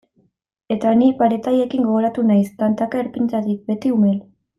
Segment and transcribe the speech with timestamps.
[0.75, 4.19] Eta ni pareta haiekin gogoratu naiz, tantaka erpinetatik, beti umel.